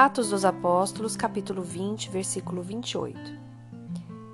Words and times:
Atos 0.00 0.30
dos 0.30 0.46
Apóstolos, 0.46 1.14
capítulo 1.14 1.60
20, 1.60 2.08
versículo 2.08 2.62
28. 2.62 3.20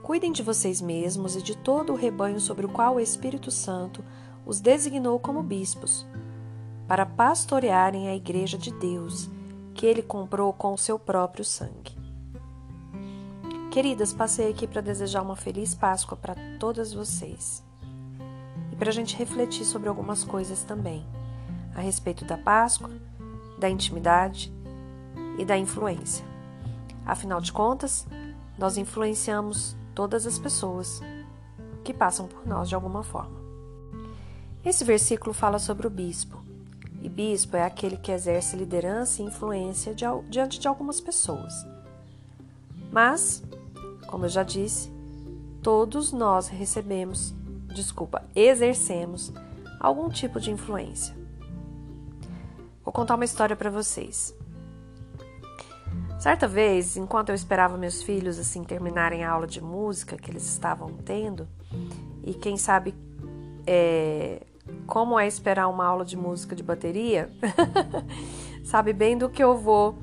Cuidem 0.00 0.30
de 0.30 0.40
vocês 0.40 0.80
mesmos 0.80 1.34
e 1.34 1.42
de 1.42 1.56
todo 1.56 1.92
o 1.92 1.96
rebanho 1.96 2.38
sobre 2.38 2.64
o 2.64 2.68
qual 2.68 2.94
o 2.94 3.00
Espírito 3.00 3.50
Santo 3.50 4.04
os 4.46 4.60
designou 4.60 5.18
como 5.18 5.42
bispos, 5.42 6.06
para 6.86 7.04
pastorearem 7.04 8.06
a 8.06 8.14
igreja 8.14 8.56
de 8.56 8.72
Deus, 8.74 9.28
que 9.74 9.84
ele 9.84 10.02
comprou 10.02 10.52
com 10.52 10.72
o 10.72 10.78
seu 10.78 11.00
próprio 11.00 11.44
sangue. 11.44 11.98
Queridas, 13.72 14.14
passei 14.14 14.48
aqui 14.48 14.68
para 14.68 14.80
desejar 14.80 15.20
uma 15.20 15.34
feliz 15.34 15.74
Páscoa 15.74 16.16
para 16.16 16.36
todas 16.60 16.92
vocês. 16.92 17.60
E 18.70 18.76
para 18.76 18.90
a 18.90 18.92
gente 18.92 19.16
refletir 19.16 19.64
sobre 19.64 19.88
algumas 19.88 20.22
coisas 20.22 20.62
também, 20.62 21.04
a 21.74 21.80
respeito 21.80 22.24
da 22.24 22.38
Páscoa, 22.38 22.92
da 23.58 23.68
intimidade 23.68 24.54
e 25.38 25.44
da 25.44 25.56
influência. 25.56 26.24
Afinal 27.04 27.40
de 27.40 27.52
contas, 27.52 28.06
nós 28.58 28.76
influenciamos 28.76 29.76
todas 29.94 30.26
as 30.26 30.38
pessoas 30.38 31.00
que 31.84 31.94
passam 31.94 32.26
por 32.26 32.46
nós 32.46 32.68
de 32.68 32.74
alguma 32.74 33.02
forma. 33.02 33.36
Esse 34.64 34.84
versículo 34.84 35.32
fala 35.32 35.58
sobre 35.58 35.86
o 35.86 35.90
bispo. 35.90 36.42
E 37.00 37.08
bispo 37.08 37.56
é 37.56 37.62
aquele 37.62 37.96
que 37.96 38.10
exerce 38.10 38.56
liderança 38.56 39.22
e 39.22 39.26
influência 39.26 39.94
diante 40.28 40.58
de 40.58 40.66
algumas 40.66 41.00
pessoas. 41.00 41.54
Mas, 42.90 43.44
como 44.08 44.24
eu 44.24 44.28
já 44.28 44.42
disse, 44.42 44.90
todos 45.62 46.12
nós 46.12 46.48
recebemos, 46.48 47.32
desculpa, 47.72 48.24
exercemos 48.34 49.32
algum 49.78 50.08
tipo 50.08 50.40
de 50.40 50.50
influência. 50.50 51.14
Vou 52.84 52.92
contar 52.92 53.14
uma 53.14 53.24
história 53.24 53.54
para 53.54 53.70
vocês. 53.70 54.34
Certa 56.26 56.48
vez, 56.48 56.96
enquanto 56.96 57.28
eu 57.28 57.36
esperava 57.36 57.78
meus 57.78 58.02
filhos 58.02 58.36
assim 58.36 58.64
terminarem 58.64 59.22
a 59.22 59.30
aula 59.30 59.46
de 59.46 59.60
música 59.60 60.16
que 60.16 60.28
eles 60.28 60.44
estavam 60.44 60.88
tendo, 61.04 61.46
e 62.24 62.34
quem 62.34 62.56
sabe 62.56 62.96
é, 63.64 64.42
como 64.88 65.16
é 65.20 65.28
esperar 65.28 65.68
uma 65.68 65.86
aula 65.86 66.04
de 66.04 66.16
música 66.16 66.56
de 66.56 66.64
bateria, 66.64 67.30
sabe 68.66 68.92
bem 68.92 69.16
do 69.16 69.28
que 69.28 69.40
eu 69.40 69.56
vou 69.56 70.00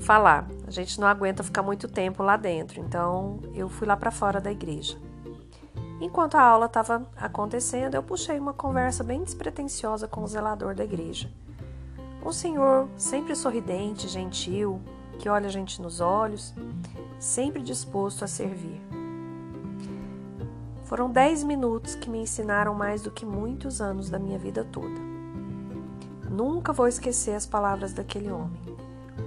falar. 0.00 0.46
A 0.66 0.70
gente 0.70 1.00
não 1.00 1.08
aguenta 1.08 1.42
ficar 1.42 1.62
muito 1.62 1.88
tempo 1.88 2.22
lá 2.22 2.36
dentro, 2.36 2.78
então 2.78 3.40
eu 3.54 3.66
fui 3.66 3.88
lá 3.88 3.96
para 3.96 4.10
fora 4.10 4.42
da 4.42 4.52
igreja. 4.52 4.98
Enquanto 5.98 6.34
a 6.34 6.42
aula 6.42 6.66
estava 6.66 7.10
acontecendo, 7.16 7.94
eu 7.94 8.02
puxei 8.02 8.38
uma 8.38 8.52
conversa 8.52 9.02
bem 9.02 9.24
despretensiosa 9.24 10.06
com 10.06 10.24
o 10.24 10.26
zelador 10.26 10.74
da 10.74 10.84
igreja. 10.84 11.32
Um 12.22 12.32
senhor 12.32 12.86
sempre 12.98 13.34
sorridente, 13.34 14.08
gentil, 14.08 14.78
que 15.14 15.28
olha 15.28 15.46
a 15.46 15.50
gente 15.50 15.80
nos 15.80 16.00
olhos, 16.00 16.54
sempre 17.18 17.62
disposto 17.62 18.24
a 18.24 18.28
servir. 18.28 18.80
Foram 20.84 21.10
dez 21.10 21.42
minutos 21.42 21.94
que 21.94 22.10
me 22.10 22.18
ensinaram 22.18 22.74
mais 22.74 23.02
do 23.02 23.10
que 23.10 23.24
muitos 23.24 23.80
anos 23.80 24.10
da 24.10 24.18
minha 24.18 24.38
vida 24.38 24.64
toda. 24.64 25.00
Nunca 26.30 26.72
vou 26.72 26.86
esquecer 26.86 27.34
as 27.34 27.46
palavras 27.46 27.92
daquele 27.92 28.30
homem. 28.30 28.60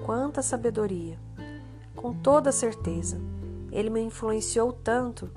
Quanta 0.05 0.41
sabedoria! 0.41 1.17
Com 1.95 2.13
toda 2.13 2.51
certeza, 2.51 3.19
ele 3.71 3.89
me 3.89 4.01
influenciou 4.01 4.71
tanto 4.71 5.29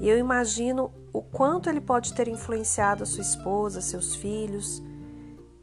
e 0.00 0.08
eu 0.08 0.18
imagino 0.18 0.90
o 1.12 1.22
quanto 1.22 1.68
ele 1.68 1.80
pode 1.80 2.14
ter 2.14 2.26
influenciado 2.26 3.02
a 3.02 3.06
sua 3.06 3.22
esposa, 3.22 3.80
seus 3.80 4.14
filhos 4.14 4.82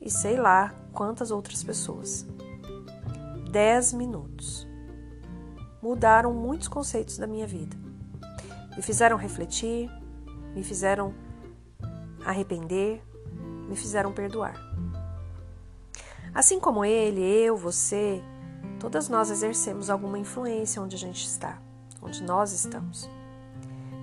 e 0.02 0.10
sei 0.10 0.38
lá 0.38 0.74
quantas 0.94 1.32
outras 1.32 1.64
pessoas. 1.64 2.26
10 3.58 3.94
minutos. 3.94 4.68
Mudaram 5.82 6.32
muitos 6.32 6.68
conceitos 6.68 7.18
da 7.18 7.26
minha 7.26 7.48
vida. 7.48 7.76
Me 8.76 8.84
fizeram 8.84 9.18
refletir, 9.18 9.90
me 10.54 10.64
fizeram 10.64 11.12
arrepender, 12.24 13.04
me 13.68 13.76
fizeram 13.76 14.14
perdoar. 14.14 14.54
Assim 16.36 16.60
como 16.60 16.86
ele, 16.86 17.20
eu, 17.20 17.58
você, 17.58 18.22
todas 18.80 19.10
nós 19.10 19.32
exercemos 19.32 19.90
alguma 19.90 20.20
influência 20.20 20.80
onde 20.80 20.96
a 20.96 21.00
gente 21.00 21.26
está, 21.26 21.60
onde 22.00 22.22
nós 22.22 22.54
estamos. 22.54 23.10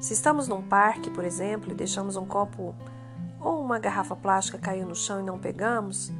Se 0.01 0.15
estamos 0.15 0.49
num 0.49 0.63
parque, 0.63 1.11
por 1.11 1.25
exemplo, 1.25 1.71
e 1.71 1.77
deixamos 1.77 2.17
um 2.17 2.27
copo 2.27 2.75
ou 3.41 3.63
uma 3.63 3.79
garrafa 3.79 4.17
plástica 4.17 4.59
cair 4.59 4.85
no 4.85 4.97
chão 4.97 5.21
e 5.21 5.23
não 5.23 5.39
pegamos, 5.39 6.11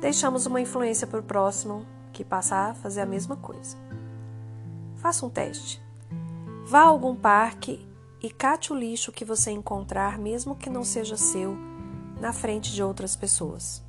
deixamos 0.00 0.46
uma 0.46 0.58
influência 0.58 1.06
para 1.06 1.20
o 1.20 1.22
próximo 1.22 1.84
que 2.14 2.24
passar 2.24 2.70
a 2.70 2.74
fazer 2.74 3.02
a 3.02 3.06
mesma 3.06 3.36
coisa. 3.36 3.76
Faça 4.96 5.26
um 5.26 5.28
teste. 5.28 5.82
Vá 6.66 6.80
a 6.80 6.86
algum 6.86 7.14
parque 7.14 7.86
e 8.22 8.30
cate 8.30 8.72
o 8.72 8.76
lixo 8.76 9.12
que 9.12 9.24
você 9.24 9.50
encontrar, 9.50 10.18
mesmo 10.18 10.56
que 10.56 10.70
não 10.70 10.82
seja 10.82 11.16
seu, 11.16 11.54
na 12.18 12.32
frente 12.32 12.72
de 12.72 12.82
outras 12.82 13.14
pessoas. 13.14 13.84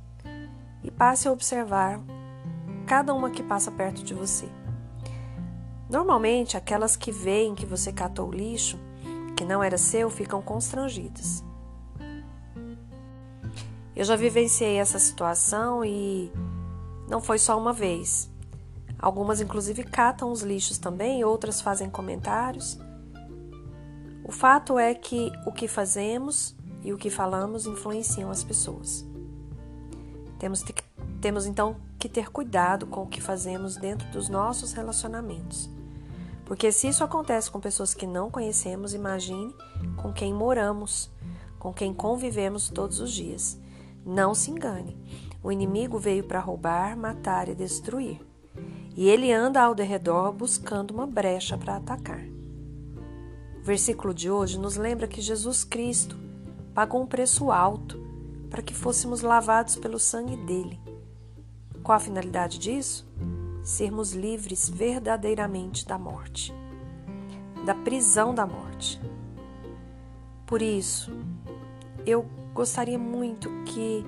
E 0.82 0.90
passe 0.90 1.26
a 1.26 1.32
observar 1.32 2.00
cada 2.86 3.14
uma 3.14 3.30
que 3.30 3.42
passa 3.42 3.70
perto 3.70 4.02
de 4.02 4.12
você. 4.12 4.46
Normalmente, 5.88 6.56
aquelas 6.56 6.96
que 6.96 7.12
veem 7.12 7.54
que 7.54 7.64
você 7.64 7.92
catou 7.92 8.28
o 8.28 8.32
lixo, 8.32 8.78
que 9.36 9.44
não 9.44 9.62
era 9.62 9.78
seu, 9.78 10.10
ficam 10.10 10.42
constrangidas. 10.42 11.44
Eu 13.94 14.04
já 14.04 14.16
vivenciei 14.16 14.76
essa 14.76 14.98
situação 14.98 15.82
e 15.82 16.30
não 17.08 17.20
foi 17.20 17.38
só 17.38 17.58
uma 17.58 17.72
vez. 17.72 18.30
Algumas, 18.98 19.40
inclusive, 19.40 19.84
catam 19.84 20.32
os 20.32 20.42
lixos 20.42 20.78
também, 20.78 21.24
outras 21.24 21.60
fazem 21.60 21.88
comentários. 21.90 22.78
O 24.24 24.32
fato 24.32 24.78
é 24.78 24.94
que 24.94 25.30
o 25.46 25.52
que 25.52 25.68
fazemos 25.68 26.56
e 26.82 26.92
o 26.92 26.98
que 26.98 27.10
falamos 27.10 27.66
influenciam 27.66 28.30
as 28.30 28.42
pessoas. 28.42 29.04
Temos, 30.38 30.64
temos 31.20 31.46
então 31.46 31.76
que 31.98 32.08
ter 32.08 32.30
cuidado 32.30 32.86
com 32.86 33.02
o 33.02 33.06
que 33.06 33.20
fazemos 33.20 33.76
dentro 33.76 34.08
dos 34.10 34.28
nossos 34.28 34.72
relacionamentos. 34.72 35.70
Porque 36.44 36.70
se 36.70 36.88
isso 36.88 37.02
acontece 37.02 37.50
com 37.50 37.58
pessoas 37.60 37.92
que 37.92 38.06
não 38.06 38.30
conhecemos, 38.30 38.94
imagine 38.94 39.52
com 39.96 40.12
quem 40.12 40.32
moramos, 40.32 41.10
com 41.58 41.72
quem 41.72 41.92
convivemos 41.92 42.68
todos 42.68 43.00
os 43.00 43.12
dias. 43.12 43.58
Não 44.04 44.32
se 44.34 44.52
engane. 44.52 44.96
O 45.46 45.52
inimigo 45.52 45.96
veio 45.96 46.24
para 46.24 46.40
roubar, 46.40 46.96
matar 46.96 47.48
e 47.48 47.54
destruir. 47.54 48.20
E 48.96 49.08
ele 49.08 49.32
anda 49.32 49.62
ao 49.62 49.76
derredor 49.76 50.32
buscando 50.32 50.90
uma 50.90 51.06
brecha 51.06 51.56
para 51.56 51.76
atacar. 51.76 52.24
O 53.56 53.62
versículo 53.62 54.12
de 54.12 54.28
hoje 54.28 54.58
nos 54.58 54.76
lembra 54.76 55.06
que 55.06 55.20
Jesus 55.20 55.62
Cristo 55.62 56.18
pagou 56.74 57.00
um 57.00 57.06
preço 57.06 57.52
alto 57.52 57.96
para 58.50 58.60
que 58.60 58.74
fôssemos 58.74 59.20
lavados 59.20 59.76
pelo 59.76 60.00
sangue 60.00 60.36
dele. 60.36 60.80
Qual 61.80 61.94
a 61.94 62.00
finalidade 62.00 62.58
disso? 62.58 63.06
Sermos 63.62 64.14
livres 64.14 64.68
verdadeiramente 64.68 65.86
da 65.86 65.96
morte, 65.96 66.52
da 67.64 67.72
prisão 67.72 68.34
da 68.34 68.44
morte. 68.44 69.00
Por 70.44 70.60
isso, 70.60 71.12
eu 72.04 72.26
gostaria 72.52 72.98
muito 72.98 73.48
que 73.64 74.04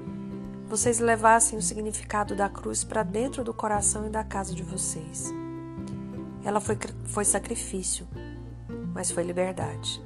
vocês 0.69 0.99
levassem 0.99 1.59
o 1.59 1.62
significado 1.62 2.37
da 2.37 2.49
cruz 2.49 2.84
para 2.84 3.03
dentro 3.03 3.43
do 3.43 3.55
coração 3.55 4.06
e 4.06 4.11
da 4.11 4.23
casa 4.23 4.55
de 4.55 4.62
vocês. 4.62 5.33
Ela 6.45 6.61
foi, 6.61 6.77
foi 7.06 7.25
sacrifício, 7.25 8.06
mas 8.93 9.11
foi 9.11 9.23
liberdade. 9.23 10.03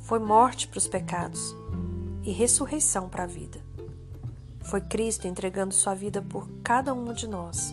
Foi 0.00 0.18
morte 0.18 0.66
para 0.66 0.78
os 0.78 0.88
pecados 0.88 1.54
e 2.24 2.32
ressurreição 2.32 3.08
para 3.08 3.22
a 3.22 3.28
vida. 3.28 3.60
Foi 4.60 4.80
Cristo 4.80 5.28
entregando 5.28 5.72
sua 5.72 5.94
vida 5.94 6.20
por 6.20 6.48
cada 6.64 6.92
um 6.92 7.12
de 7.12 7.28
nós, 7.28 7.72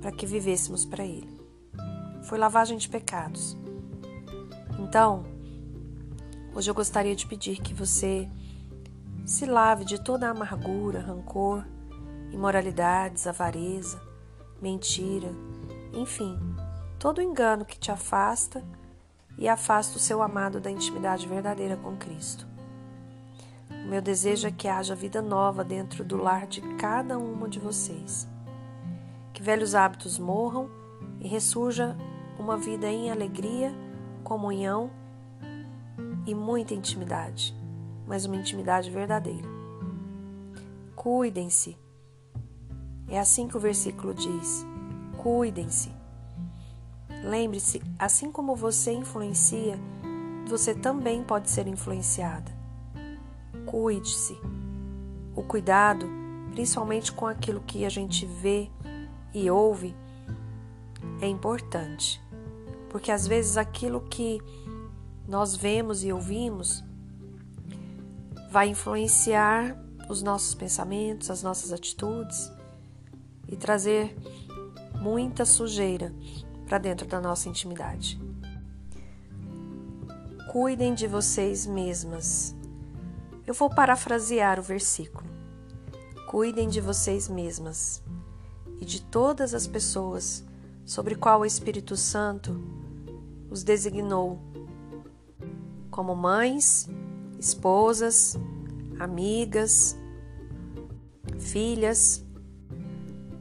para 0.00 0.12
que 0.12 0.24
vivêssemos 0.24 0.86
para 0.86 1.04
Ele. 1.04 1.38
Foi 2.22 2.38
lavagem 2.38 2.78
de 2.78 2.88
pecados. 2.88 3.54
Então, 4.78 5.26
hoje 6.54 6.70
eu 6.70 6.74
gostaria 6.74 7.14
de 7.14 7.26
pedir 7.26 7.60
que 7.60 7.74
você 7.74 8.30
se 9.24 9.46
lave 9.46 9.84
de 9.84 10.02
toda 10.02 10.26
a 10.26 10.30
amargura, 10.30 11.00
rancor, 11.00 11.64
imoralidades, 12.32 13.26
avareza, 13.26 14.00
mentira, 14.60 15.30
enfim, 15.92 16.38
todo 16.98 17.22
engano 17.22 17.64
que 17.64 17.78
te 17.78 17.90
afasta 17.90 18.64
e 19.38 19.48
afasta 19.48 19.96
o 19.96 20.00
seu 20.00 20.22
amado 20.22 20.60
da 20.60 20.70
intimidade 20.70 21.28
verdadeira 21.28 21.76
com 21.76 21.96
Cristo. 21.96 22.46
O 23.70 23.88
meu 23.88 24.02
desejo 24.02 24.46
é 24.46 24.50
que 24.50 24.68
haja 24.68 24.94
vida 24.94 25.22
nova 25.22 25.64
dentro 25.64 26.04
do 26.04 26.16
lar 26.16 26.46
de 26.46 26.60
cada 26.76 27.18
uma 27.18 27.48
de 27.48 27.58
vocês. 27.58 28.28
Que 29.32 29.42
velhos 29.42 29.74
hábitos 29.74 30.18
morram 30.18 30.70
e 31.20 31.26
ressurja 31.26 31.96
uma 32.38 32.56
vida 32.56 32.86
em 32.86 33.10
alegria, 33.10 33.72
comunhão 34.22 34.90
e 36.26 36.34
muita 36.34 36.74
intimidade 36.74 37.61
mas 38.06 38.24
uma 38.24 38.36
intimidade 38.36 38.90
verdadeira. 38.90 39.48
Cuidem-se. 40.94 41.76
É 43.08 43.18
assim 43.18 43.48
que 43.48 43.56
o 43.56 43.60
versículo 43.60 44.14
diz: 44.14 44.64
Cuidem-se. 45.16 45.90
Lembre-se, 47.24 47.80
assim 47.98 48.32
como 48.32 48.56
você 48.56 48.92
influencia, 48.92 49.78
você 50.46 50.74
também 50.74 51.22
pode 51.22 51.50
ser 51.50 51.66
influenciada. 51.68 52.50
Cuide-se. 53.66 54.36
O 55.34 55.42
cuidado, 55.42 56.06
principalmente 56.50 57.12
com 57.12 57.26
aquilo 57.26 57.60
que 57.60 57.84
a 57.84 57.88
gente 57.88 58.26
vê 58.26 58.70
e 59.32 59.50
ouve, 59.50 59.94
é 61.20 61.26
importante, 61.26 62.20
porque 62.90 63.10
às 63.10 63.26
vezes 63.26 63.56
aquilo 63.56 64.00
que 64.00 64.40
nós 65.26 65.54
vemos 65.56 66.04
e 66.04 66.12
ouvimos 66.12 66.84
vai 68.52 68.68
influenciar 68.68 69.74
os 70.10 70.20
nossos 70.20 70.54
pensamentos, 70.54 71.30
as 71.30 71.42
nossas 71.42 71.72
atitudes 71.72 72.52
e 73.48 73.56
trazer 73.56 74.14
muita 75.00 75.46
sujeira 75.46 76.14
para 76.66 76.76
dentro 76.76 77.06
da 77.06 77.18
nossa 77.18 77.48
intimidade. 77.48 78.20
Cuidem 80.52 80.92
de 80.92 81.06
vocês 81.06 81.64
mesmas. 81.64 82.54
Eu 83.46 83.54
vou 83.54 83.70
parafrasear 83.70 84.60
o 84.60 84.62
versículo. 84.62 85.24
Cuidem 86.28 86.68
de 86.68 86.78
vocês 86.78 87.28
mesmas 87.28 88.02
e 88.78 88.84
de 88.84 89.00
todas 89.00 89.54
as 89.54 89.66
pessoas 89.66 90.44
sobre 90.84 91.14
qual 91.14 91.40
o 91.40 91.46
Espírito 91.46 91.96
Santo 91.96 92.62
os 93.50 93.64
designou 93.64 94.38
como 95.90 96.14
mães, 96.14 96.86
esposas, 97.42 98.38
amigas, 99.00 99.98
filhas, 101.40 102.24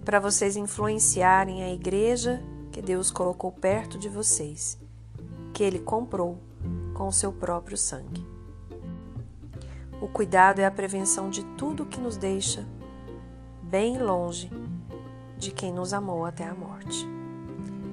para 0.04 0.20
vocês 0.20 0.56
influenciarem 0.58 1.64
a 1.64 1.72
igreja 1.72 2.42
que 2.72 2.82
Deus 2.82 3.12
colocou 3.12 3.52
perto 3.52 4.00
de 4.00 4.10
vocês, 4.10 4.76
que 5.54 5.64
Ele 5.64 5.78
comprou 5.78 6.40
com 6.96 7.08
o 7.08 7.14
seu 7.14 7.32
próprio 7.32 7.78
sangue. 7.78 8.26
O 10.02 10.08
cuidado 10.08 10.58
é 10.58 10.66
a 10.66 10.72
prevenção 10.72 11.30
de 11.30 11.44
tudo 11.56 11.86
que 11.86 12.00
nos 12.00 12.18
deixa 12.18 12.68
bem 13.62 14.00
longe 14.00 14.50
de 15.38 15.52
quem 15.52 15.72
nos 15.72 15.94
amou 15.94 16.26
até 16.26 16.48
a 16.48 16.56
morte. 16.56 17.08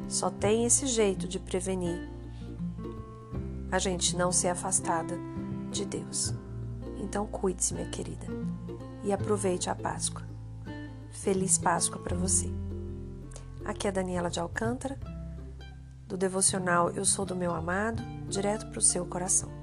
Só 0.09 0.31
tem 0.31 0.65
esse 0.65 0.87
jeito 0.87 1.29
de 1.29 1.39
prevenir 1.39 2.09
a 3.71 3.79
gente 3.79 4.17
não 4.17 4.33
ser 4.33 4.49
afastada 4.49 5.28
de 5.71 5.85
Deus. 5.85 6.35
Então 6.99 7.27
cuide-se, 7.27 7.75
minha 7.75 7.89
querida, 7.89 8.27
e 9.05 9.13
aproveite 9.13 9.71
a 9.71 9.75
Páscoa. 9.75 10.27
Feliz 11.11 11.59
Páscoa 11.59 12.01
para 12.01 12.17
você. 12.17 12.51
Aqui 13.65 13.89
é 13.89 13.93
Daniela 13.93 14.31
de 14.31 14.41
Alcântara, 14.41 14.99
do 16.07 16.17
devocional 16.17 16.91
Eu 16.91 17.05
Sou 17.05 17.25
do 17.25 17.37
Meu 17.37 17.53
Amado, 17.55 18.03
direto 18.29 18.67
para 18.71 18.79
o 18.79 18.83
seu 18.83 19.05
coração. 19.05 19.58